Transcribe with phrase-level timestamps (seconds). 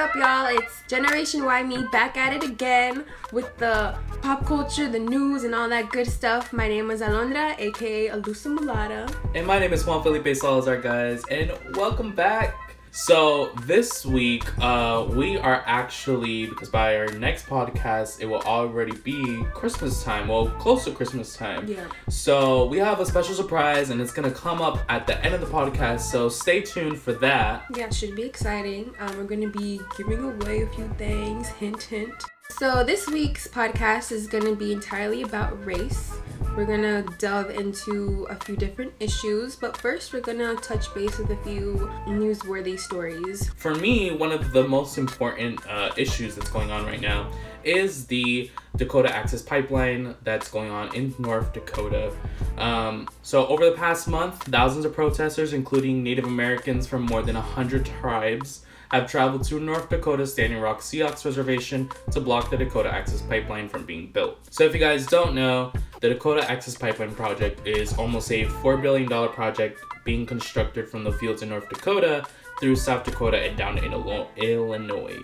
[0.00, 0.46] up, y'all?
[0.46, 5.54] It's Generation Y Me back at it again with the pop culture, the news, and
[5.54, 6.54] all that good stuff.
[6.54, 9.14] My name is Alondra, aka Alusa Mulata.
[9.34, 12.69] And my name is Juan Felipe Salazar, guys, and welcome back.
[12.92, 18.96] So this week, uh, we are actually because by our next podcast, it will already
[18.98, 20.28] be Christmas time.
[20.28, 21.68] Well, close to Christmas time.
[21.68, 21.86] Yeah.
[22.08, 25.40] So we have a special surprise, and it's gonna come up at the end of
[25.40, 26.00] the podcast.
[26.00, 27.64] So stay tuned for that.
[27.76, 28.92] Yeah, it should be exciting.
[28.98, 31.48] Um, we're going to be giving away a few things.
[31.48, 32.24] Hint, hint.
[32.58, 36.12] So, this week's podcast is going to be entirely about race.
[36.56, 40.92] We're going to delve into a few different issues, but first, we're going to touch
[40.92, 43.50] base with a few newsworthy stories.
[43.56, 47.30] For me, one of the most important uh, issues that's going on right now
[47.62, 52.12] is the Dakota Access Pipeline that's going on in North Dakota.
[52.58, 57.36] Um, so, over the past month, thousands of protesters, including Native Americans from more than
[57.36, 62.92] 100 tribes, have traveled to North Dakota's Standing Rock Sioux Reservation to block the Dakota
[62.92, 64.38] Access Pipeline from being built.
[64.50, 68.80] So, if you guys don't know, the Dakota Access Pipeline project is almost a $4
[68.80, 72.24] billion project being constructed from the fields in North Dakota
[72.58, 75.18] through South Dakota and down to Illinois,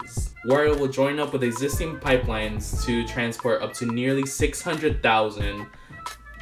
[0.44, 5.66] where it will join up with existing pipelines to transport up to nearly 600,000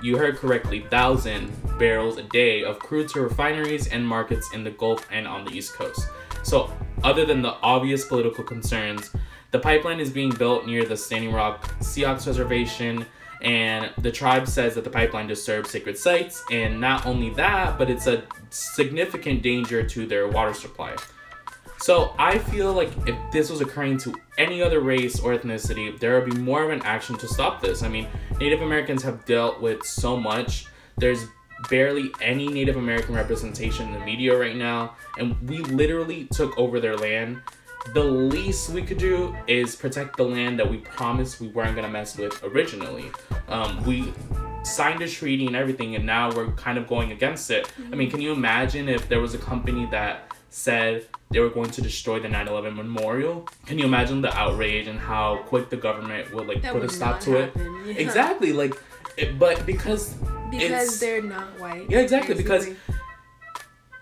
[0.02, 4.70] you heard correctly, thousand barrels a day of crude to refineries and markets in the
[4.70, 6.08] Gulf and on the East Coast.
[6.42, 6.70] So,
[7.02, 9.10] other than the obvious political concerns,
[9.50, 13.06] the pipeline is being built near the Standing Rock Sioux Reservation,
[13.40, 17.90] and the tribe says that the pipeline disturbs sacred sites, and not only that, but
[17.90, 20.96] it's a significant danger to their water supply.
[21.78, 26.18] So I feel like if this was occurring to any other race or ethnicity, there
[26.18, 27.82] would be more of an action to stop this.
[27.82, 28.08] I mean,
[28.40, 30.66] Native Americans have dealt with so much.
[30.96, 31.26] There's
[31.68, 36.80] barely any Native American representation in the media right now, and we literally took over
[36.80, 37.40] their land.
[37.92, 41.88] The least we could do is protect the land that we promised we weren't gonna
[41.88, 43.10] mess with originally.
[43.48, 44.12] Um, we
[44.62, 47.70] signed a treaty and everything, and now we're kind of going against it.
[47.92, 50.33] I mean, can you imagine if there was a company that
[50.64, 53.48] said they were going to destroy the 9/11 memorial?
[53.66, 56.88] Can you imagine the outrage and how quick the government would like That put a
[56.88, 57.52] stop to it?
[57.84, 57.94] yeah.
[57.94, 58.74] Exactly, like,
[59.16, 60.14] it, but because
[60.50, 61.90] Because they're not white.
[61.90, 62.68] Yeah, exactly, because-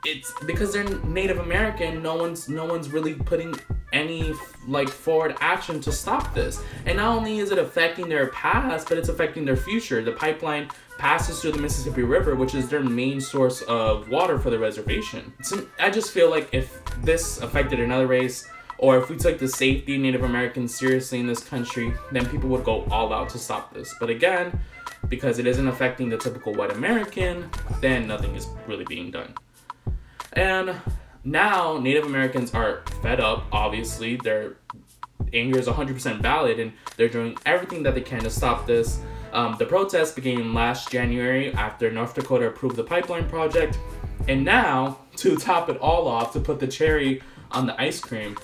[0.04, 3.54] it's because they're Native American, no one's no one's really putting
[3.92, 4.34] any
[4.66, 6.62] like forward action to stop this.
[6.86, 10.02] And not only is it affecting their past, but it's affecting their future.
[10.02, 10.68] The pipeline
[11.02, 15.32] passes through the Mississippi River, which is their main source of water for the reservation.
[15.42, 18.46] So I just feel like if this affected another race,
[18.78, 22.48] or if we took the safety of Native Americans seriously in this country, then people
[22.50, 23.92] would go all out to stop this.
[23.98, 24.60] But again,
[25.08, 29.34] because it isn't affecting the typical white American, then nothing is really being done.
[30.34, 30.72] And
[31.24, 34.20] now Native Americans are fed up, obviously.
[34.22, 34.54] Their
[35.32, 39.00] anger is 100% valid and they're doing everything that they can to stop this.
[39.32, 43.78] Um, the protests began last January after North Dakota approved the pipeline project.
[44.28, 48.36] And now, to top it all off, to put the cherry on the ice cream,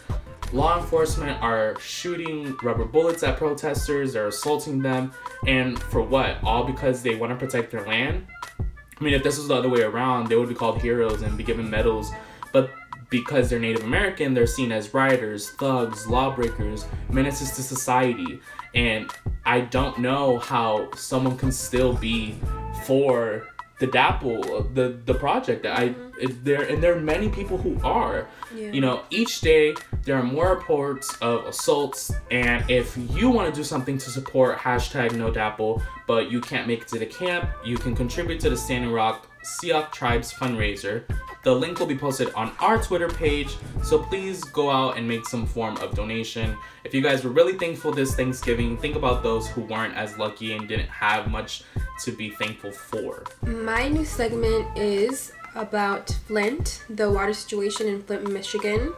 [0.52, 5.12] law enforcement are shooting rubber bullets at protesters, they're assaulting them,
[5.46, 6.42] and for what?
[6.42, 8.26] All because they want to protect their land?
[8.58, 11.36] I mean, if this was the other way around, they would be called heroes and
[11.36, 12.10] be given medals.
[12.52, 12.70] But
[13.10, 18.40] because they're Native American, they're seen as rioters, thugs, lawbreakers, menaces to society.
[18.74, 19.10] And
[19.44, 22.36] I don't know how someone can still be
[22.84, 23.46] for
[23.78, 25.64] the DAPL, the the project.
[25.64, 26.44] I mm-hmm.
[26.44, 28.28] there and there are many people who are.
[28.54, 28.72] Yeah.
[28.72, 33.58] You know, each day there are more reports of assaults, and if you want to
[33.58, 37.48] do something to support hashtag No DAPL, but you can't make it to the camp,
[37.64, 41.04] you can contribute to the Standing Rock Sioux Tribes fundraiser.
[41.44, 45.26] The link will be posted on our Twitter page, so please go out and make
[45.26, 46.56] some form of donation.
[46.84, 50.52] If you guys were really thankful this Thanksgiving, think about those who weren't as lucky
[50.52, 51.62] and didn't have much
[52.04, 53.24] to be thankful for.
[53.42, 58.92] My new segment is about Flint, the water situation in Flint, Michigan.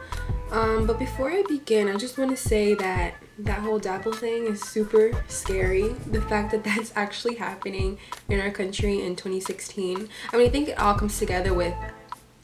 [0.51, 3.15] Um, but before I begin, I just want to say that
[3.45, 5.89] that whole DAPL thing is super scary.
[6.11, 7.97] The fact that that's actually happening
[8.29, 10.09] in our country in 2016.
[10.31, 11.73] I mean, I think it all comes together with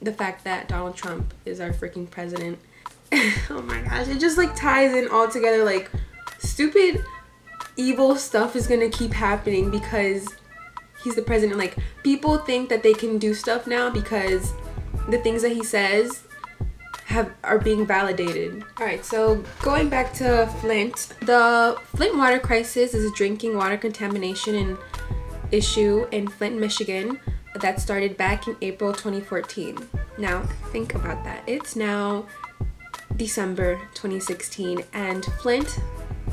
[0.00, 2.58] the fact that Donald Trump is our freaking president.
[3.12, 5.64] oh my gosh, it just like ties in all together.
[5.64, 5.90] Like,
[6.38, 7.04] stupid,
[7.76, 10.28] evil stuff is gonna keep happening because
[11.02, 11.58] he's the president.
[11.58, 14.52] Like people think that they can do stuff now because
[15.08, 16.24] the things that he says
[17.08, 18.62] have are being validated.
[18.78, 23.78] All right, so going back to Flint, the Flint water crisis is a drinking water
[23.78, 24.78] contamination and
[25.50, 27.18] issue in Flint, Michigan
[27.60, 29.78] that started back in April 2014.
[30.18, 31.42] Now, think about that.
[31.46, 32.26] It's now
[33.16, 35.78] December 2016, and Flint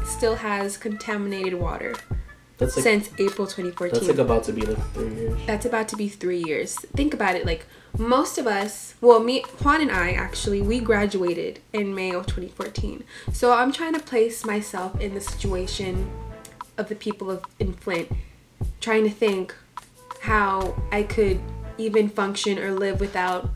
[0.03, 1.95] still has contaminated water
[2.57, 3.93] That's like since April 2014.
[3.93, 5.39] that's like about to be like three years.
[5.45, 6.75] That's about to be three years.
[6.75, 7.45] Think about it.
[7.45, 7.65] Like
[7.97, 13.03] most of us, well, me, Juan and I actually, we graduated in May of 2014.
[13.33, 16.09] So I'm trying to place myself in the situation
[16.77, 18.09] of the people of in Flint,
[18.79, 19.53] trying to think
[20.21, 21.39] how I could
[21.77, 23.49] even function or live without,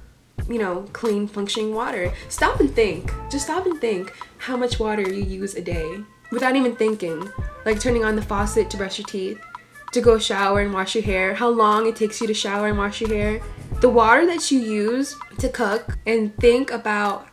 [0.49, 2.11] you know, clean functioning water.
[2.27, 3.13] Stop and think.
[3.29, 7.29] Just stop and think how much water you use a day without even thinking.
[7.65, 9.41] Like turning on the faucet to brush your teeth
[9.91, 12.77] to go shower and wash your hair, how long it takes you to shower and
[12.77, 13.41] wash your hair,
[13.81, 17.27] the water that you use to cook, and think about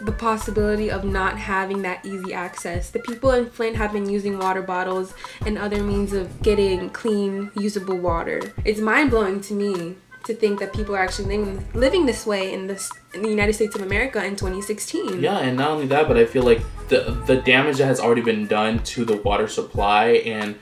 [0.00, 2.90] the possibility of not having that easy access.
[2.90, 5.14] The people in Flint have been using water bottles
[5.46, 8.52] and other means of getting clean, usable water.
[8.64, 12.52] It's mind blowing to me to think that people are actually living, living this way
[12.52, 15.20] in this in the United States of America in 2016.
[15.20, 18.22] Yeah, and not only that, but I feel like the the damage that has already
[18.22, 20.56] been done to the water supply and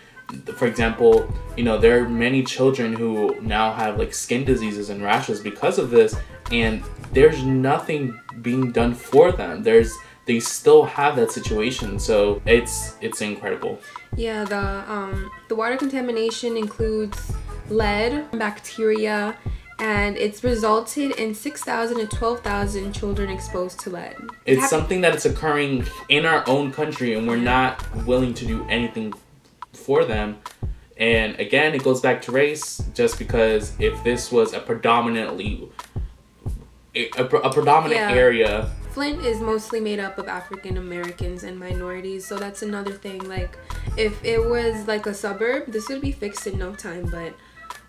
[0.55, 5.03] for example, you know, there are many children who now have like skin diseases and
[5.03, 6.15] rashes because of this
[6.53, 6.83] and
[7.13, 9.63] there's nothing being done for them.
[9.63, 9.93] There's
[10.27, 11.99] they still have that situation.
[11.99, 13.81] So it's it's incredible.
[14.17, 17.33] Yeah, the um, the water contamination includes
[17.71, 19.37] lead, bacteria,
[19.79, 24.15] and it's resulted in 6,000 to 12,000 children exposed to lead.
[24.45, 28.45] It's Happy- something that is occurring in our own country and we're not willing to
[28.47, 29.15] do anything
[29.73, 30.39] for them.
[30.99, 35.71] And again, it goes back to race just because if this was a predominantly
[36.95, 38.13] a, a, a predominant Yeah.
[38.13, 43.21] area, Flint is mostly made up of African Americans and minorities, so that's another thing.
[43.29, 43.57] Like,
[43.97, 47.33] if it was like a suburb, this would be fixed in no time, but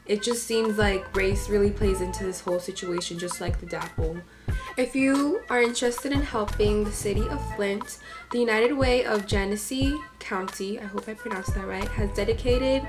[0.05, 4.21] it just seems like race really plays into this whole situation, just like the DAPL.
[4.77, 7.99] If you are interested in helping the city of Flint,
[8.31, 12.87] the United Way of Genesee County, I hope I pronounced that right, has dedicated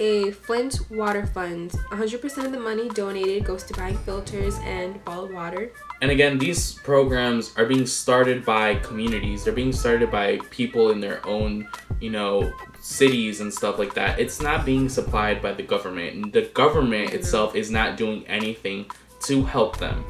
[0.00, 1.70] a Flint water fund.
[1.90, 5.72] 100% of the money donated goes to buying filters and bottled water.
[6.00, 9.44] and again, these programs are being started by communities.
[9.44, 11.68] They're being started by people in their own,
[12.00, 14.18] you know, cities and stuff like that.
[14.18, 16.32] It's not being supplied by the government.
[16.32, 18.90] The government itself is not doing anything
[19.24, 20.04] to help them.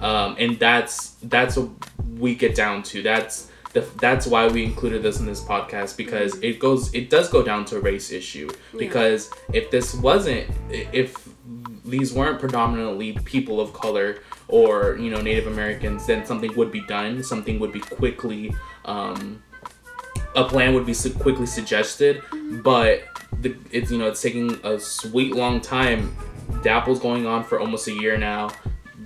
[0.00, 1.70] Um, and that's that's what
[2.18, 3.02] we get down to.
[3.02, 7.28] That's the, that's why we included this in this podcast because it goes it does
[7.28, 11.28] go down to a race issue because if this wasn't if
[11.84, 14.18] these weren't predominantly people of color
[14.48, 18.54] or you know Native Americans then something would be done something would be quickly
[18.84, 19.42] um,
[20.34, 22.22] a plan would be quickly suggested
[22.62, 23.02] but
[23.40, 26.14] the, it's you know it's taking a sweet long time
[26.62, 28.50] DAPL's going on for almost a year now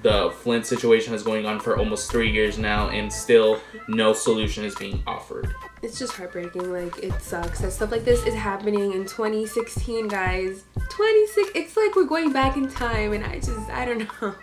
[0.06, 4.64] the Flint situation is going on for almost three years now, and still no solution
[4.64, 5.52] is being offered.
[5.82, 6.70] It's just heartbreaking.
[6.72, 10.64] Like it sucks that stuff like this is happening in 2016, guys.
[10.90, 11.50] 26.
[11.56, 14.06] It's like we're going back in time, and I just I don't know.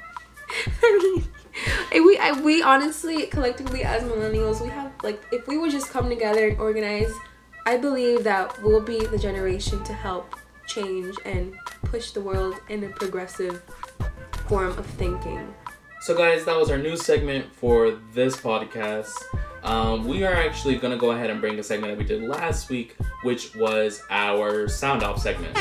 [0.83, 1.23] I mean,
[1.91, 5.89] and we I, we honestly collectively as millennials we have like if we would just
[5.89, 7.11] come together and organize,
[7.65, 10.35] I believe that we'll be the generation to help
[10.65, 13.63] change and push the world in a progressive
[14.47, 15.53] form of thinking.
[16.01, 19.13] So, guys, that was our new segment for this podcast.
[19.63, 22.23] Um, we are actually going to go ahead and bring a segment that we did
[22.23, 25.57] last week, which was our sound off segment.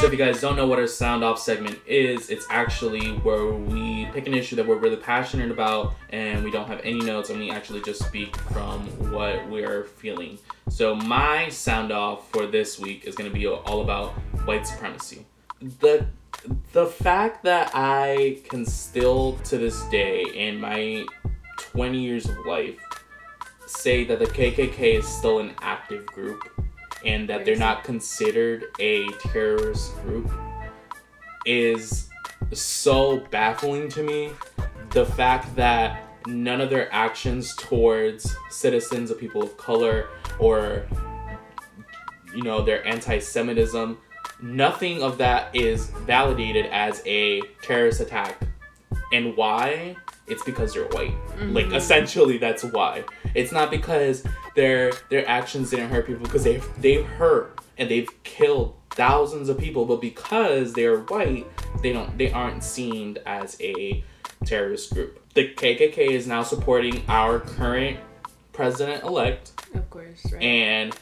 [0.00, 3.52] So, if you guys don't know what our sound off segment is, it's actually where
[3.52, 7.28] we pick an issue that we're really passionate about and we don't have any notes
[7.28, 8.80] and we actually just speak from
[9.12, 10.38] what we're feeling.
[10.70, 14.12] So, my sound off for this week is going to be all about
[14.46, 15.26] white supremacy.
[15.80, 16.06] The
[16.72, 21.04] the fact that I can still to this day in my
[21.58, 22.78] 20 years of life
[23.66, 26.69] say that the KKK is still an active group
[27.04, 30.30] and that they're not considered a terrorist group
[31.46, 32.08] is
[32.52, 34.32] so baffling to me.
[34.90, 40.86] The fact that none of their actions towards citizens of people of color or
[42.34, 43.98] you know their anti-Semitism
[44.42, 48.40] nothing of that is validated as a terrorist attack.
[49.12, 49.96] And why?
[50.26, 51.14] It's because you're white.
[51.40, 51.74] Like mm-hmm.
[51.74, 53.04] essentially that's why.
[53.34, 58.08] It's not because their their actions didn't hurt people because they've they've hurt and they've
[58.22, 61.46] killed thousands of people, but because they're white,
[61.82, 64.04] they don't they aren't seen as a
[64.44, 65.22] terrorist group.
[65.34, 67.98] The KKK is now supporting our current
[68.52, 70.42] president elect Of course, right?
[70.42, 70.96] and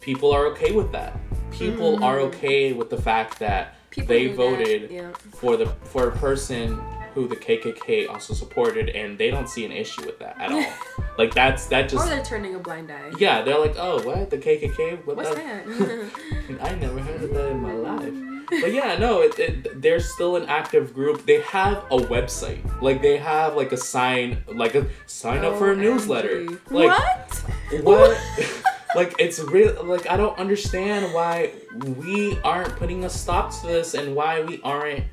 [0.00, 1.16] people are okay with that.
[1.50, 2.02] People mm.
[2.02, 5.12] are okay with the fact that People they knew that, voted yeah.
[5.32, 6.80] for the for a person
[7.14, 10.64] who the KKK also supported, and they don't see an issue with that at all.
[11.18, 12.04] like that's that just.
[12.04, 13.12] Or they're turning a blind eye.
[13.18, 15.04] Yeah, they're like, oh, what the KKK?
[15.06, 15.66] What What's that?
[15.66, 16.60] that?
[16.62, 18.14] I never heard of that in my life.
[18.60, 21.24] But yeah, no, it, it, they're still an active group.
[21.24, 22.60] They have a website.
[22.82, 25.80] Like they have like a sign, like a sign up for a OMG.
[25.80, 26.46] newsletter.
[26.68, 27.84] Like what?
[27.84, 28.64] what?
[28.96, 29.84] like it's real.
[29.84, 34.60] Like I don't understand why we aren't putting a stop to this and why we
[34.62, 35.04] aren't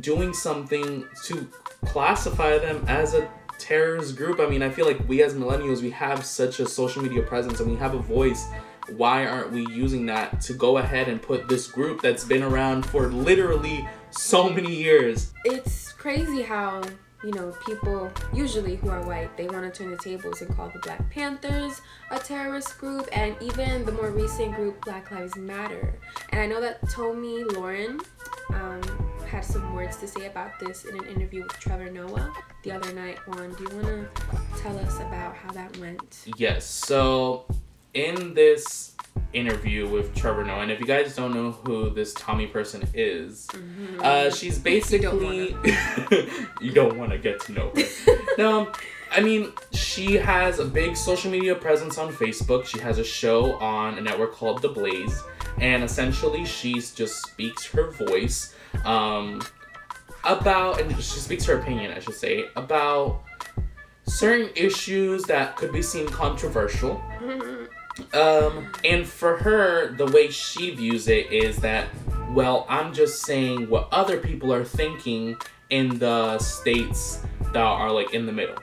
[0.00, 1.48] doing something to
[1.86, 3.28] classify them as a
[3.58, 4.40] terrorist group.
[4.40, 7.60] I mean, I feel like we as millennials, we have such a social media presence
[7.60, 8.46] and we have a voice.
[8.96, 12.86] Why aren't we using that to go ahead and put this group that's been around
[12.86, 15.32] for literally so many years?
[15.44, 16.82] It's crazy how,
[17.22, 20.70] you know, people usually who are white, they want to turn the tables and call
[20.70, 25.94] the Black Panthers a terrorist group and even the more recent group Black Lives Matter.
[26.30, 28.00] And I know that Tomi Lahren
[28.54, 32.32] um, had some words to say about this in an interview with Trevor Noah
[32.62, 33.18] the other night.
[33.28, 34.08] Juan, do you want to
[34.58, 36.24] tell us about how that went?
[36.36, 36.64] Yes.
[36.64, 37.46] So,
[37.92, 38.96] in this
[39.34, 43.48] interview with Trevor Noah, and if you guys don't know who this Tomi person is,
[44.00, 45.54] uh, she's basically
[46.60, 48.18] you don't want to get to know her.
[48.38, 48.72] no,
[49.10, 52.66] I mean she has a big social media presence on Facebook.
[52.66, 55.22] She has a show on a network called The Blaze,
[55.60, 59.42] and essentially she just speaks her voice um,
[60.24, 63.22] about, and she speaks her opinion, I should say, about
[64.06, 67.02] certain issues that could be seen controversial.
[68.14, 71.88] Um, and for her, the way she views it is that,
[72.30, 75.36] well, I'm just saying what other people are thinking
[75.70, 77.22] in the states
[77.52, 78.56] that are like in the middle.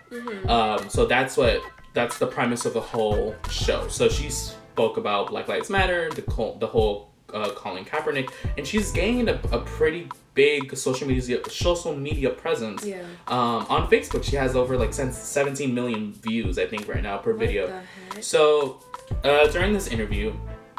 [0.47, 1.62] Um, so that's what
[1.93, 3.88] that's the premise of the whole show.
[3.88, 8.65] So she spoke about Black Lives Matter, the col- the whole uh, Colin Kaepernick, and
[8.67, 12.85] she's gained a, a pretty big social media social media presence.
[12.85, 13.01] Yeah.
[13.27, 17.33] Um, on Facebook, she has over like 17 million views, I think, right now per
[17.33, 17.63] video.
[17.63, 18.24] What the heck?
[18.24, 18.83] So,
[19.24, 20.33] uh, during this interview,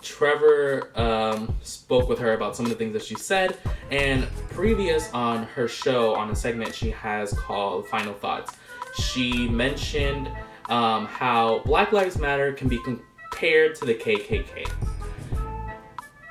[0.07, 3.59] Trevor um, spoke with her about some of the things that she said,
[3.91, 8.53] and previous on her show, on a segment she has called Final Thoughts,
[8.99, 10.31] she mentioned
[10.69, 14.71] um, how Black Lives Matter can be compared to the KKK.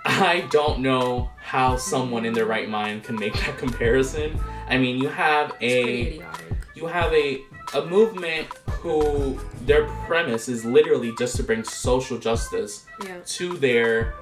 [0.06, 4.40] I don't know how someone in their right mind can make that comparison.
[4.68, 6.24] I mean, you have a
[6.76, 7.42] you have a
[7.74, 8.48] a movement
[8.86, 13.18] who their premise is literally just to bring social justice Yeah.
[13.26, 14.14] to their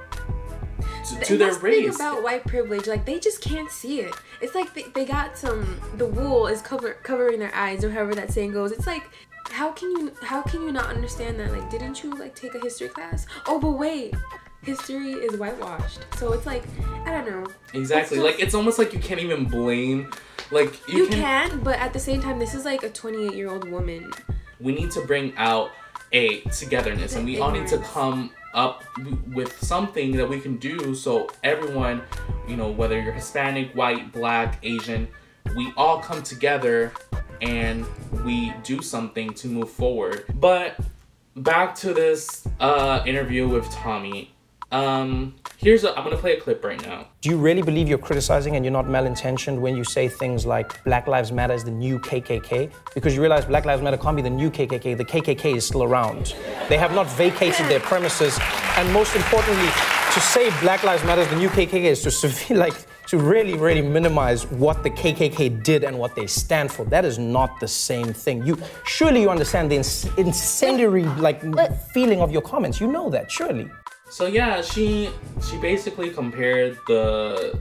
[1.09, 1.95] to, to their that's the thing race.
[1.97, 4.13] about white privilege, like they just can't see it.
[4.41, 8.15] It's like they, they got some the wool is cover covering their eyes or however
[8.15, 8.71] that saying goes.
[8.71, 9.03] It's like
[9.51, 11.51] how can you how can you not understand that?
[11.51, 13.25] Like didn't you like take a history class?
[13.47, 14.15] Oh, but wait.
[14.63, 15.99] History is whitewashed.
[16.17, 16.63] So it's like
[17.05, 17.45] I don't know.
[17.73, 18.17] exactly.
[18.17, 20.09] It's Like it's almost like you can't even blame
[20.51, 23.69] like you, You, can, can, but at the same time this is like a 28-year-old
[23.69, 24.09] woman.
[24.63, 25.71] We need to bring out
[26.11, 28.83] a togetherness and we all need to come up
[29.33, 32.03] with something that we can do so everyone
[32.47, 35.07] you know whether you're hispanic white black asian
[35.55, 36.93] we all come together
[37.41, 37.85] and
[38.23, 40.25] we do something to move forward.
[40.35, 40.77] But
[41.35, 44.32] back to this uh interview with tomi
[44.73, 48.05] um here's a i'm gonna play a clip right now Do you really believe you're
[48.09, 51.71] criticizing and you're not malintentioned when you say things like Black Lives Matter is the
[51.71, 52.69] new KKK?
[52.93, 54.97] Because you realize Black Lives Matter can't be the new KKK.
[54.97, 56.35] The KKK is still around.
[56.67, 58.37] They have not vacated their premises.
[58.77, 59.69] And most importantly,
[60.15, 62.75] to say Black Lives Matter is the new KKK is to severe, like
[63.07, 66.83] to really, really minimize what the KKK did and what they stand for.
[66.85, 68.45] That is not the same thing.
[68.45, 71.39] You surely you understand the ins- incendiary like
[71.93, 72.81] feeling of your comments.
[72.81, 73.69] You know that surely.
[74.13, 75.09] So yeah, she
[75.49, 77.59] she basically compared the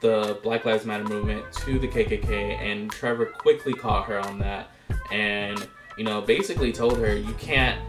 [0.00, 4.70] the Black Lives Matter movement to the KKK, and Trevor quickly caught her on that,
[5.10, 5.66] and
[5.98, 7.80] you know basically told her you can't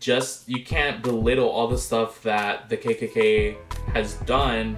[0.00, 3.58] just you can't belittle all the stuff that the KKK
[3.92, 4.76] has done,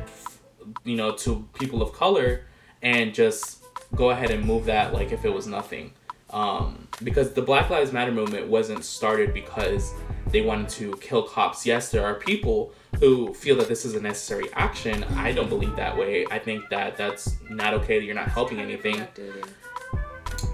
[0.84, 2.42] you know, to people of color,
[2.82, 3.64] and just
[3.94, 5.90] go ahead and move that like if it was nothing.
[6.28, 9.94] Um, because the Black Lives Matter movement wasn't started because
[10.26, 11.64] they wanted to kill cops.
[11.64, 15.04] Yes, there are people who feel that this is a necessary action.
[15.16, 16.26] I don't believe that way.
[16.30, 17.98] I think that that's not okay.
[17.98, 19.06] That you're not helping anything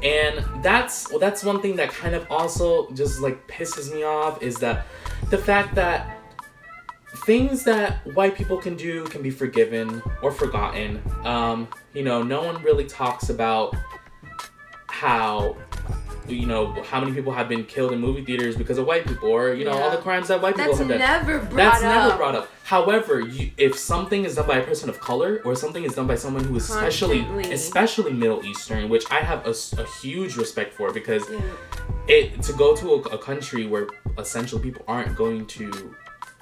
[0.03, 4.43] and that's well that's one thing that kind of also just like pisses me off
[4.43, 4.87] is that
[5.31, 6.19] the fact that
[7.25, 12.43] things that white people can do can be forgiven or forgotten um you know no
[12.43, 13.75] one really talks about
[14.89, 15.57] how
[16.29, 19.29] you know how many people have been killed in movie theaters because of white people
[19.29, 21.83] or you know all the crimes that white people That's have done never brought that's
[21.83, 21.95] up.
[22.05, 25.55] never brought up However, you, if something is done by a person of color or
[25.57, 27.21] something is done by someone who is especially
[27.53, 31.41] especially Middle Eastern, which I have a huge respect for because Yeah.
[32.09, 35.95] it to go to a, a country where essentially people aren't going to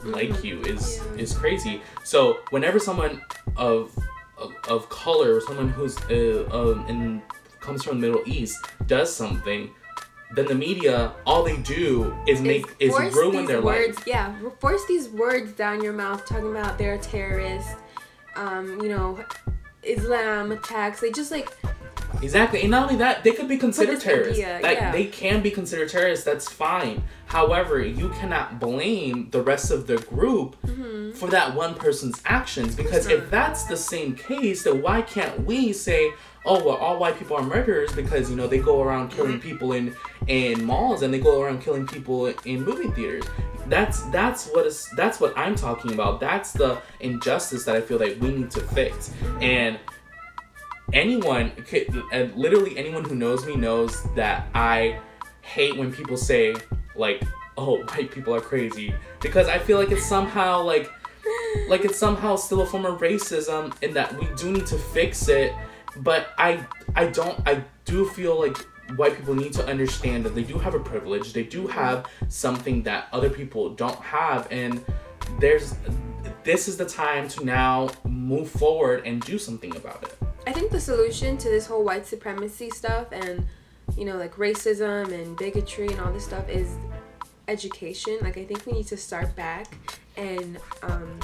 [0.05, 1.17] like you is Mm-hmm.
[1.17, 1.23] Yeah.
[1.23, 1.83] is crazy.
[2.05, 3.23] So whenever someone
[3.57, 3.99] of
[4.39, 7.23] of, of color or someone who's uh, um, in
[7.61, 9.71] comes from the Middle East does something,
[10.35, 14.07] then the media all they do is make is force ruin their words, life.
[14.07, 17.75] Yeah, force these words down your mouth, talking about they're terrorists.
[18.37, 19.19] Um, you know,
[19.83, 21.01] Islam attacks.
[21.01, 21.51] They just like
[22.23, 24.43] Exactly, and not only that, they could be considered terrorists.
[24.43, 24.93] idea, that yeah.
[24.93, 26.25] they can be considered terrorists.
[26.25, 27.03] That's fine.
[27.27, 31.13] However, you cannot blame the rest of the group Mm-hmm.
[31.13, 35.73] for that one person's actions because if that's the same case, then why can't we
[35.73, 36.13] say,
[36.45, 39.49] "Oh, well, all white people are murderers because you know they go around killing Mm-hmm.
[39.49, 39.95] people in
[40.29, 43.25] in malls and they go around killing people in movie theaters."
[43.67, 46.21] That's that's what is that's what I'm talking about.
[46.21, 49.79] That's the injustice that I feel like we need to fix and
[50.93, 51.53] anyone
[52.13, 55.01] and literally anyone who knows me knows that I
[55.43, 56.55] hate when people say
[56.95, 57.23] like
[57.57, 58.95] oh white people are crazy.
[59.21, 60.91] Because I feel like it's somehow like
[61.69, 65.29] like it's somehow still a form of racism and that we do need to fix
[65.29, 65.55] it.
[65.99, 68.57] But I I don't I do feel like
[68.97, 71.33] white people need to understand that they do have a privilege.
[71.33, 74.49] They do have something that other people don't have.
[74.51, 74.85] And
[75.39, 75.75] there's
[76.43, 80.71] this is the time to now move forward and do something about it I think
[80.71, 83.47] the solution to this whole white supremacy stuff and
[83.97, 86.77] you know like racism and bigotry and all this stuff is
[87.49, 88.19] education.
[88.23, 89.67] Like I think we need to start back
[90.17, 91.19] and um,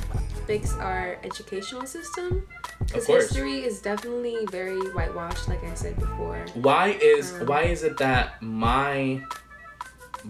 [0.47, 2.47] fix our educational system
[2.81, 5.49] because history is definitely very whitewashed.
[5.49, 6.45] Like I said before.
[6.55, 9.23] why is Um, why is it that my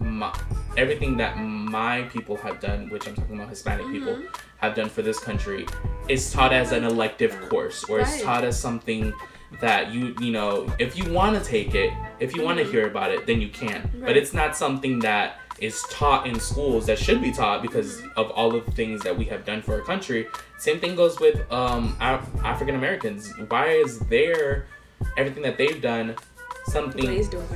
[0.01, 0.33] my
[0.77, 4.27] everything that my people have done which i'm talking about hispanic people Mm-hmm.
[4.59, 5.67] have done for this country
[6.09, 9.13] is taught as an elective course or it's taught as something
[9.61, 12.87] that you you know if you want to take it if you want to hear
[12.87, 14.17] about it then you can but Mm-hmm.
[14.19, 18.19] It's not something that is taught in schools that should be taught because Mm-hmm.
[18.21, 20.27] of all of the things that we have done for our country
[20.59, 24.67] same thing goes with um Af- african americans why is there
[25.17, 26.17] everything that they've done
[26.67, 27.09] something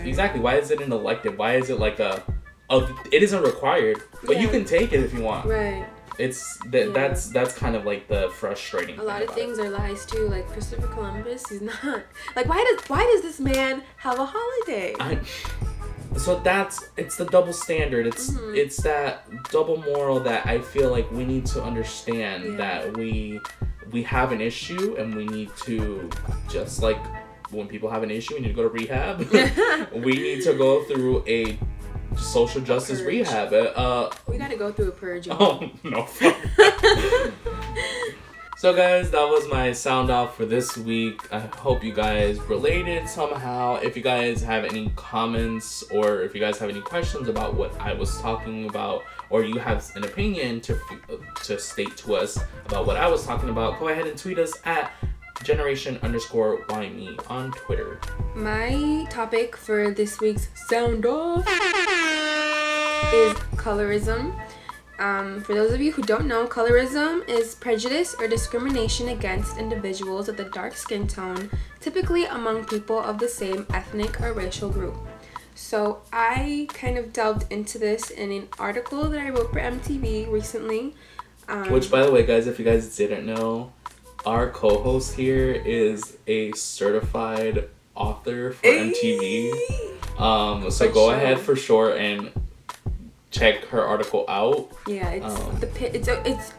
[0.05, 2.23] exactly why is it an elective why is it like a
[2.70, 5.85] oh it isn't required but you can take it if you want Right.
[6.18, 6.92] it's that Yeah.
[6.92, 9.40] that's that's kind of like the frustrating A lot of about it.
[9.40, 10.29] things are lies too.
[10.29, 12.03] Like Christopher Columbus is not
[12.37, 14.94] like why does why does this man have a holiday?
[15.01, 15.18] I,
[16.16, 18.55] so that's it's the double standard it's Mm-hmm.
[18.57, 22.57] it's that double moral that i feel like we need to understand Yeah.
[22.57, 23.40] that we
[23.92, 26.11] we have an issue and we need to
[26.49, 26.99] just like
[27.52, 29.20] when people have an issue we need to go to rehab
[30.04, 31.58] we need to go through a
[32.18, 33.08] social justice Purge.
[33.08, 35.28] rehab uh we gotta go through a purge.
[35.30, 36.06] Oh no.
[38.56, 41.20] so guys, that was my sound off for this week.
[41.32, 43.76] I hope you guys related somehow.
[43.76, 47.78] If you guys have any comments or if you guys have any questions about what
[47.80, 50.78] I was talking about or you have an opinion to
[51.44, 54.52] to state to us about what I was talking about, go ahead and tweet us
[54.64, 54.92] at
[55.42, 58.00] generation underscore why me on Twitter.
[58.35, 61.46] My topic for this week's sound off
[63.12, 64.38] is colorism.
[64.98, 70.29] Um, for those of you who don't know, colorism is prejudice or discrimination against individuals
[70.29, 71.50] of the dark skin tone,
[71.81, 74.96] typically among people of the same ethnic or racial group.
[75.55, 80.31] So I kind of delved into this in an article that I wrote for MTV
[80.31, 80.94] recently.
[81.48, 83.72] Um, Which, by the way, guys, if you guys didn't know,
[84.26, 89.50] our co-host here is a certified author for MTV.
[90.18, 91.14] Um, so For go sure.
[91.14, 92.30] ahead for sure and
[93.30, 94.70] check her article out.
[94.87, 95.94] Yeah, it's Um, the pin.
[95.94, 96.52] It's it's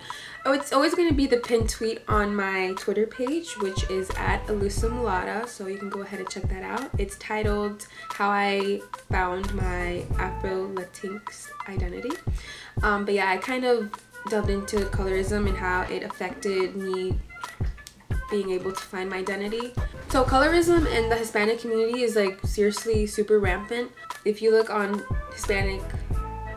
[0.46, 4.46] oh, it's always gonna be the pin tweet on my Twitter page, which is at
[4.48, 5.48] Elusa Mulata.
[5.48, 6.90] So you can go ahead and check that out.
[6.98, 12.12] It's titled "How I Found My Afro Latinx Identity."
[12.82, 13.92] Um, but yeah, I kind of
[14.30, 17.16] delved into colorism and how it affected me
[18.30, 19.74] being able to find my identity.
[20.10, 23.92] So colorism in the Hispanic community is like seriously super rampant.
[24.26, 25.82] If you look on Hispanic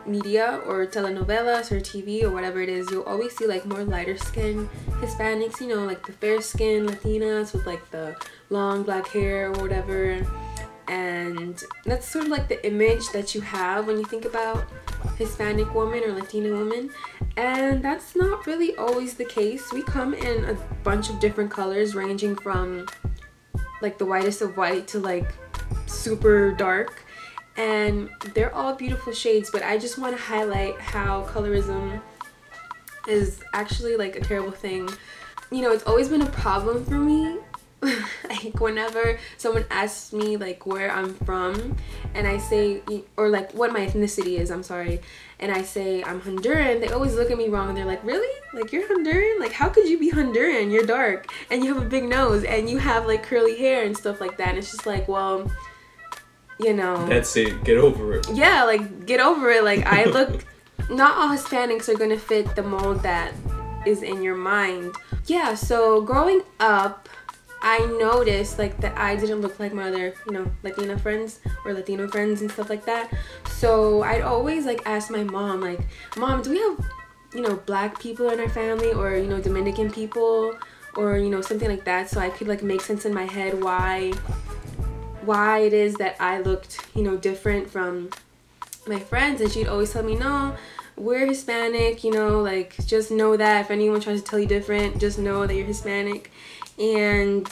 [0.07, 4.17] media or telenovelas or TV or whatever it is, you'll always see like more lighter
[4.17, 4.69] skin
[5.01, 8.15] Hispanics, you know, like the fair skin Latinas with like the
[8.49, 10.25] long black hair or whatever.
[10.87, 14.65] And that's sort of like the image that you have when you think about
[15.17, 16.91] Hispanic woman or Latina woman.
[17.37, 19.71] And that's not really always the case.
[19.73, 22.87] We come in a bunch of different colors, ranging from
[23.81, 25.33] like the whitest of white to like
[25.85, 27.03] super dark.
[27.57, 32.01] And they're all beautiful shades, but I just want to highlight how colorism
[33.07, 34.89] is actually like a terrible thing.
[35.51, 37.37] You know, it's always been a problem for me.
[38.29, 41.77] like whenever someone asks me like where I'm from
[42.13, 42.81] and I say
[43.17, 45.01] or like what my ethnicity is, I'm sorry,
[45.39, 48.33] and I say I'm Honduran, they always look at me wrong and they're like, "Really?
[48.53, 49.39] Like you're Honduran?
[49.39, 50.71] Like how could you be Honduran?
[50.71, 53.95] You're dark and you have a big nose and you have like curly hair and
[53.95, 55.51] stuff like that." And it's just like, "Well,
[56.59, 57.63] you know, that's it.
[57.63, 59.63] Get over it." Yeah, like get over it.
[59.63, 60.45] Like I look
[60.89, 63.33] not all Hispanics are gonna fit the mold that
[63.85, 64.95] is in your mind.
[65.25, 67.09] Yeah, so growing up,
[67.65, 71.73] I noticed like that I didn't look like my other, you know, Latina friends or
[71.73, 73.11] Latino friends and stuff like that.
[73.49, 75.79] So I'd always like ask my mom, like,
[76.15, 76.85] Mom, do we have,
[77.33, 80.55] you know, black people in our family or, you know, Dominican people
[80.95, 83.61] or, you know, something like that so I could like make sense in my head
[83.63, 84.11] why
[85.23, 88.11] why it is that I looked, you know, different from
[88.85, 90.55] my friends and she'd always tell me, No,
[90.97, 94.99] we're Hispanic, you know, like just know that if anyone tries to tell you different,
[94.99, 96.31] just know that you're Hispanic.
[96.79, 97.49] And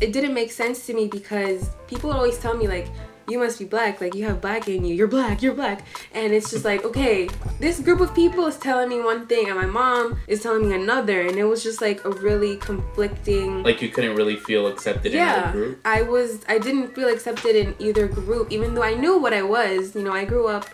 [0.00, 2.88] it didn't make sense to me because people always tell me like
[3.28, 5.84] you must be black, like you have black in you, you're black, you're black.
[6.14, 7.28] And it's just like, okay,
[7.60, 10.74] this group of people is telling me one thing and my mom is telling me
[10.74, 11.20] another.
[11.20, 13.62] And it was just like a really conflicting.
[13.62, 15.80] Like you couldn't really feel accepted yeah, in either group?
[15.84, 19.42] I was, I didn't feel accepted in either group, even though I knew what I
[19.42, 19.94] was.
[19.94, 20.66] You know, I grew up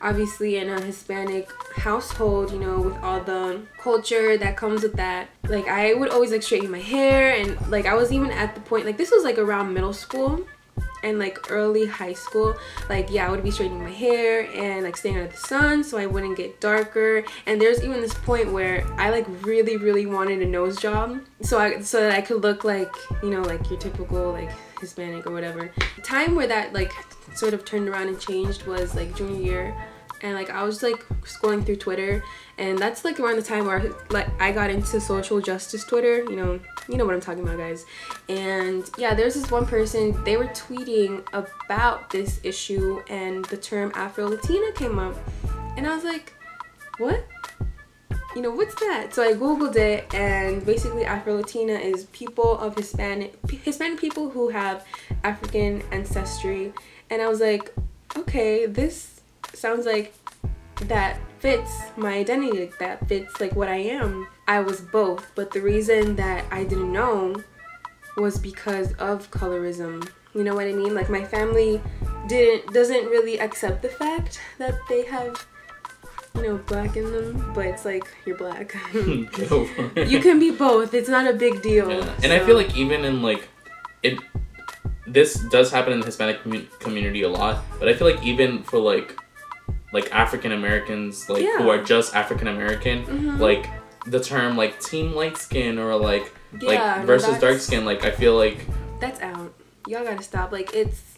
[0.00, 5.28] obviously in a Hispanic household, you know, with all the culture that comes with that.
[5.48, 8.60] Like I would always like straighten my hair and like I was even at the
[8.60, 10.46] point like this was like around middle school
[11.02, 12.54] and like early high school
[12.88, 15.96] like yeah i would be straightening my hair and like staying under the sun so
[15.96, 20.42] i wouldn't get darker and there's even this point where i like really really wanted
[20.42, 23.78] a nose job so i so that i could look like you know like your
[23.78, 24.50] typical like
[24.80, 26.92] hispanic or whatever the time where that like
[27.34, 29.86] sort of turned around and changed was like junior year
[30.22, 32.22] and like I was like scrolling through Twitter
[32.58, 36.36] and that's like around the time where like I got into social justice Twitter, you
[36.36, 37.86] know, you know what I'm talking about guys.
[38.28, 43.92] And yeah, there's this one person, they were tweeting about this issue and the term
[43.94, 45.16] Afro Latina came up.
[45.76, 46.34] And I was like,
[46.98, 47.24] "What?"
[48.34, 49.12] You know, what's that?
[49.12, 54.48] So I googled it and basically Afro Latina is people of Hispanic Hispanic people who
[54.50, 54.86] have
[55.24, 56.72] African ancestry.
[57.10, 57.74] And I was like,
[58.16, 59.20] "Okay, this
[59.52, 60.14] sounds like
[60.82, 64.28] that fits my identity, that fits like what I am.
[64.46, 67.34] I was both, but the reason that I didn't know
[68.16, 70.08] was because of colorism.
[70.34, 70.94] You know what I mean?
[70.94, 71.80] Like my family
[72.28, 75.46] didn't doesn't really accept the fact that they have
[76.34, 78.76] you know black in them, but it's like you're black.
[78.94, 80.94] you can be both.
[80.94, 81.90] It's not a big deal.
[81.90, 82.14] Yeah.
[82.14, 82.36] And so.
[82.36, 83.48] I feel like even in like
[84.02, 84.18] it
[85.06, 86.40] this does happen in the Hispanic
[86.78, 89.18] community a lot, but I feel like even for like
[89.92, 91.58] like African Americans, like yeah.
[91.58, 93.40] who are just African American, mm-hmm.
[93.40, 93.68] like
[94.06, 98.04] the term like team light skin or like yeah, like versus no, dark skin, like
[98.04, 98.66] I feel like
[99.00, 99.52] that's out.
[99.86, 100.52] Y'all gotta stop.
[100.52, 101.09] Like it's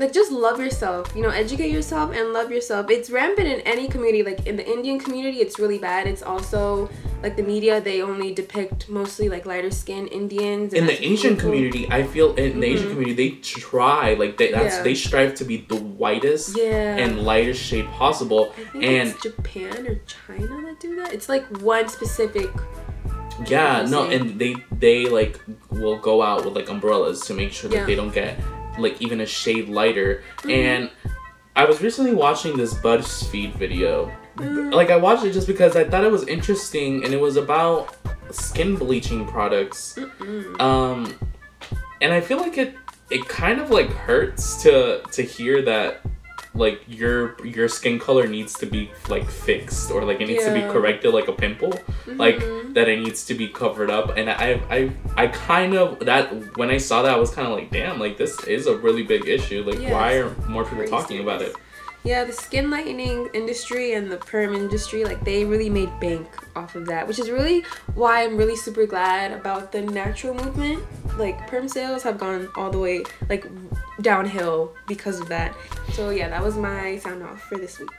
[0.00, 3.86] like just love yourself you know educate yourself and love yourself it's rampant in any
[3.86, 6.88] community like in the indian community it's really bad it's also
[7.22, 11.50] like the media they only depict mostly like lighter skin indians in the asian people.
[11.50, 12.60] community i feel in mm-hmm.
[12.60, 12.94] the asian mm-hmm.
[12.94, 14.82] community they try like they that's yeah.
[14.82, 16.96] they strive to be the whitest yeah.
[16.96, 22.50] and lightest shade possible and japan or china that do that it's like one specific
[23.46, 25.38] yeah no and they they like
[25.70, 27.84] will go out with like umbrellas to make sure that yeah.
[27.84, 28.38] they don't get
[28.80, 30.22] like even a shade lighter.
[30.38, 30.50] Mm-hmm.
[30.50, 30.90] And
[31.56, 34.12] I was recently watching this BuzzFeed video.
[34.36, 34.70] Mm-hmm.
[34.70, 37.96] Like I watched it just because I thought it was interesting and it was about
[38.30, 39.94] skin bleaching products.
[39.96, 40.60] Mm-mm.
[40.60, 41.18] Um
[42.00, 42.74] and I feel like it
[43.10, 46.00] it kind of like hurts to to hear that
[46.54, 50.52] like your your skin color needs to be like fixed or like it needs yeah.
[50.52, 52.16] to be corrected like a pimple mm-hmm.
[52.16, 52.38] like
[52.74, 56.68] that it needs to be covered up and i i i kind of that when
[56.68, 59.28] i saw that i was kind of like damn like this is a really big
[59.28, 59.92] issue like yes.
[59.92, 61.54] why are more people talking about it
[62.02, 66.74] yeah, the skin lightening industry and the perm industry, like they really made bank off
[66.74, 67.62] of that, which is really
[67.94, 70.82] why I'm really super glad about the natural movement.
[71.18, 73.46] Like perm sales have gone all the way like
[74.00, 75.54] downhill because of that.
[75.92, 77.90] So yeah, that was my sound off for this week.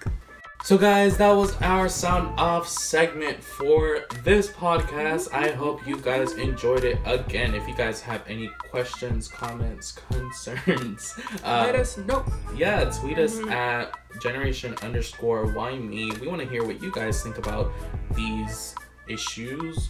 [0.63, 5.34] So, guys, that was our sound off segment for this podcast.
[5.34, 7.00] I hope you guys enjoyed it.
[7.04, 12.24] Again, if you guys have any questions, comments, concerns, uh, let us know.
[12.56, 13.50] Yeah, tweet us mm-hmm.
[13.50, 16.12] at generation underscore why me.
[16.21, 17.71] We want to hear what you guys think about
[18.15, 18.76] these
[19.10, 19.89] issues,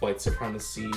[0.00, 0.90] white supremacy,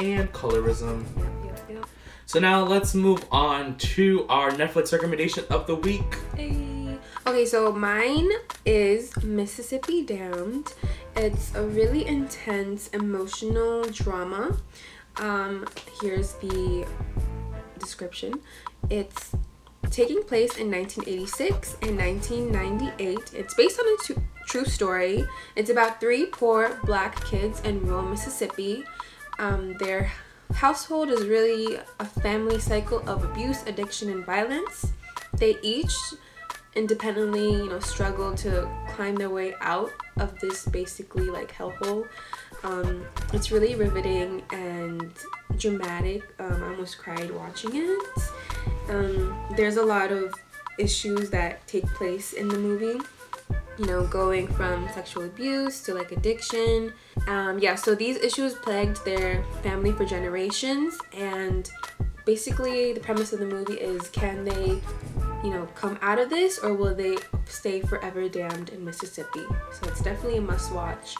[0.00, 1.04] and colorism.
[1.16, 1.86] Yep, yep, yep.
[2.26, 6.18] So now let's move on to our Netflix recommendation of the week.
[6.34, 6.63] Hey.
[7.26, 8.28] Okay, so mine
[8.66, 10.74] is Mississippi Damned,
[11.16, 14.58] It's a really intense emotional drama.
[15.16, 15.66] Um,
[16.02, 16.86] here's the
[17.78, 18.42] description.
[18.90, 19.34] It's
[19.88, 23.32] taking place in 1986 and 1998.
[23.32, 25.24] It's based on a t- true story.
[25.56, 28.84] It's about three poor black kids in rural Mississippi.
[29.38, 30.12] Um, their
[30.52, 34.92] household is really a family cycle of abuse, addiction, and violence.
[35.38, 35.94] They each
[36.76, 42.06] independently, you know, struggle to climb their way out of this basically like hellhole.
[42.62, 45.12] Um, it's really riveting and
[45.58, 46.22] dramatic.
[46.38, 48.00] Um, I almost cried watching it.
[48.88, 50.32] Um, there's a lot of
[50.78, 53.00] issues that take place in the movie.
[53.76, 56.92] You know, going from sexual abuse to like addiction.
[57.26, 61.68] Um, yeah, so these issues plagued their family for generations, and
[62.24, 64.80] basically the premise of the movie is can they
[65.44, 69.88] you know come out of this or will they stay forever damned in mississippi so
[69.88, 71.14] it's definitely a must watch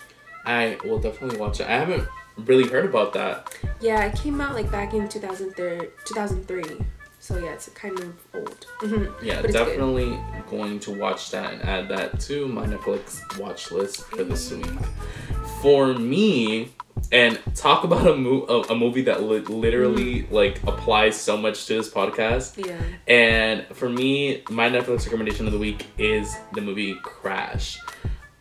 [0.47, 1.67] I will definitely watch it.
[1.69, 2.07] I haven't
[2.37, 3.55] really heard about that.
[3.81, 6.85] yeah it came out like back in 2003 2003
[7.21, 9.13] so yeah it's kind of old Mhm.
[9.23, 9.67] Yeah, But it's good.
[9.67, 10.19] definitely
[10.51, 14.67] going to watch that and add that to my Netflix watch list for this week.
[15.63, 16.75] For me,
[17.13, 20.35] and talk about a, mo- a, a movie that li- literally mm-hmm.
[20.35, 22.65] like applies so much to this podcast.
[22.67, 27.79] yeah And for me, my Netflix recommendation of the week is the movie Crash.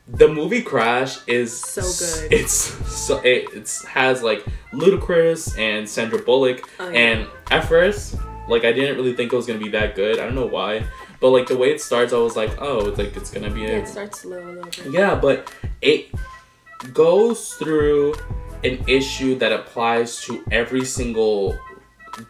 [0.07, 2.33] The movie Crash is So good.
[2.33, 6.99] It's so it it's, has like Ludacris and Sandra Bullock, Oh, yeah.
[6.99, 8.15] and at first,
[8.49, 10.19] like I didn't really think it was gonna be that good.
[10.19, 10.83] I don't know why,
[11.21, 13.61] but like the way it starts, I was like, oh, it's like it's gonna be
[13.61, 16.09] yeah it starts slow a little bit yeah, but it
[16.93, 18.13] goes through
[18.63, 21.57] an issue that applies to every single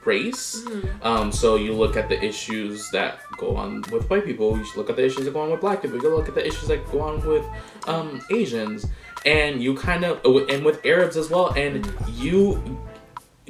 [0.06, 0.65] race.
[1.02, 4.58] Um, so you look at the issues that go on with white people.
[4.58, 6.02] You look at the issues that go on with black people.
[6.02, 7.46] You look at the issues that go on with
[7.88, 8.86] um, Asians,
[9.26, 11.50] and you kind of and with Arabs as well.
[11.54, 12.80] And you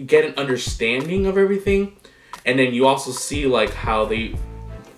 [0.06, 1.96] get an understanding of everything,
[2.46, 4.36] and then you also see like how they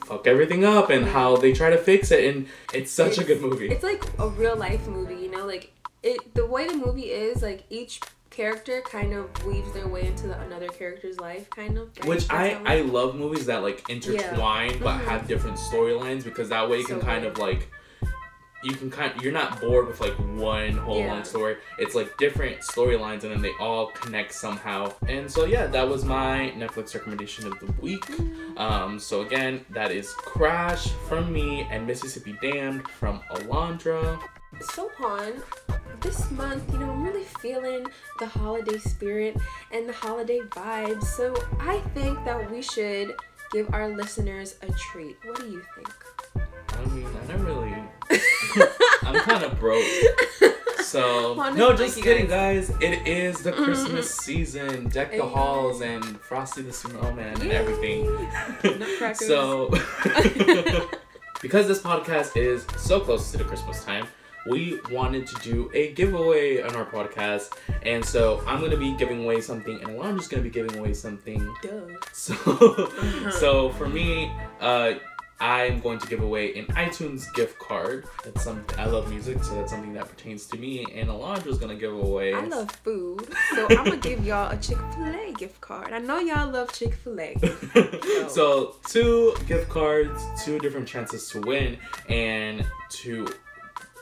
[0.06, 2.34] fuck everything up and how they try to fix it.
[2.34, 3.70] And it's such a good movie.
[3.70, 5.72] it's like a real life movie you know like
[6.06, 10.28] it the way the movie is like each character kind of weaves their way into
[10.28, 14.98] the, another character's life kind of Which I I love movies that like intertwine but
[15.00, 15.06] Mhm.
[15.06, 17.32] have different storylines because that way you can So kind good.
[17.34, 17.70] of like
[18.64, 21.14] you can kind you're not bored with like one whole Yeah.
[21.14, 21.58] long story.
[21.78, 24.92] It's like different storylines and then they all connect somehow.
[25.08, 28.06] And so yeah, that was my Netflix recommendation of the week.
[28.08, 28.58] Mm-hmm.
[28.58, 34.20] Um, so again, that is Crash from me and Mississippi Damned from Alondra.
[34.74, 35.34] So Han,
[36.06, 37.88] this month, you know, I'm really feeling
[38.20, 39.36] the holiday spirit
[39.72, 41.04] and the holiday vibes.
[41.04, 43.16] So I think that we should
[43.52, 45.18] give our listeners a treat.
[45.24, 45.90] What do you think?
[46.70, 47.74] I mean, I don't really.
[49.02, 49.84] I'm kind of broke.
[50.84, 52.70] So no, just kidding, guys.
[52.82, 53.64] It is the mm-hmm.
[53.64, 54.90] Christmas season.
[54.90, 58.06] Deck the halls and Frosty the Snowman and everything.
[59.16, 59.70] So,
[61.42, 64.08] because this podcast is so close to the Christmas time,
[64.46, 69.24] we wanted to do a giveaway on our podcast, and so I'm gonna be giving
[69.24, 71.54] away something, and I'm just gonna be giving away something.
[71.62, 71.82] Duh.
[72.14, 72.92] So,
[73.40, 74.94] so for me, uh,
[75.40, 78.06] I'm going to give away an iTunes gift card.
[78.24, 80.86] That's something I love music, so that's something that pertains to me.
[80.94, 82.34] And Alondra's gonna give away.
[82.34, 85.92] I love food, so I'm gonna give y'all a Chick Fil A gift card.
[85.92, 87.36] I know y'all love Chick Fil A.
[88.30, 91.78] so two gift cards, two different chances to win,
[92.08, 93.28] and to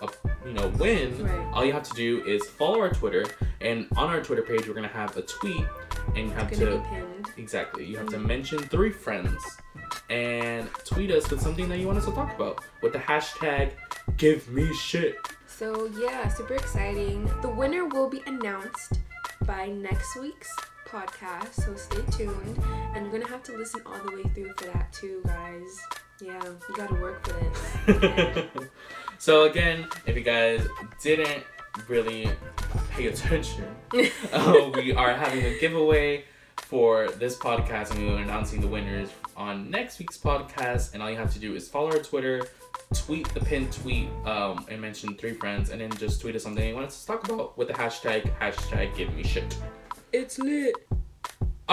[0.03, 0.07] uh,
[0.45, 1.23] you know win.
[1.23, 1.53] Right.
[1.53, 3.25] All you have to do is follow our Twitter,
[3.61, 5.65] and on our Twitter page, we're gonna have a tweet,
[6.15, 6.81] and you have be.
[7.37, 7.85] Exactly.
[7.85, 9.41] You have to mention three friends
[10.09, 13.71] and tweet us with something that you want us to talk about with the hashtag
[14.17, 15.15] give me shit.
[15.47, 17.29] So yeah, super exciting.
[17.41, 18.99] The winner will be announced
[19.45, 20.53] by next week's
[20.87, 22.59] podcast, so stay tuned.
[22.93, 25.81] And you're gonna have to listen all the way through for that too, guys.
[26.21, 27.33] Yeah, you gotta work for
[27.91, 28.67] this.
[29.23, 30.67] So again, if you guys
[31.01, 31.45] didn't
[31.87, 32.29] really
[32.91, 33.63] pay attention,
[34.33, 36.25] uh, we are having a giveaway
[36.57, 39.07] for this podcast and we're announcing the winners
[39.37, 42.45] on next week's podcast and all you have to do is follow our twitter
[42.93, 46.67] tweet the pinned tweet um, and mention three friends and then just tweet us something
[46.67, 49.57] you want us to talk about with the hashtag hashtag give me shit
[50.13, 50.75] it's lit.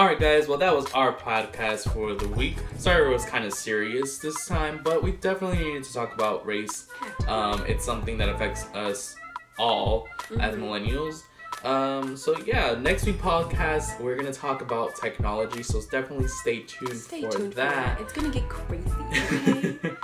[0.01, 3.45] All right guys well that was our podcast for the week sorry it was kind
[3.45, 6.87] of serious this time but we definitely needed to talk about race
[7.27, 9.15] um, it's something that affects us
[9.59, 10.07] all
[10.39, 11.21] as millennials
[11.65, 16.97] um, so yeah next week podcast we're gonna talk about technology so definitely stay tuned
[16.97, 18.01] Stay for tuned that for that.
[18.01, 19.77] It's gonna get crazy.
[19.77, 19.95] okay?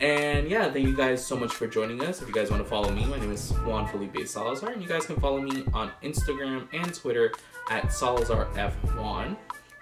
[0.00, 2.20] And yeah, thank you guys so much for joining us.
[2.20, 4.88] If you guys want to follow me, my name is Juan Felipe Salazar, and you
[4.88, 7.32] guys can follow me on Instagram and Twitter
[7.70, 9.36] at Salazar F Juan.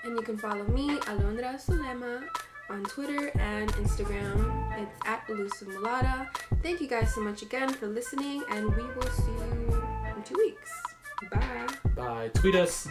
[0.04, 2.24] And you can follow me, Alondra Sulema,
[2.70, 4.80] on Twitter and Instagram.
[4.80, 6.28] It's at Elusive Mulata.
[6.62, 9.82] Thank you guys so much again for listening, and we will see you
[10.16, 10.70] in two weeks.
[11.30, 11.66] Bye.
[11.94, 12.30] Bye.
[12.34, 12.88] Tweet us.